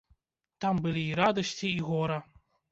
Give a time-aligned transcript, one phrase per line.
[0.65, 2.21] Там былі і радасці і гора.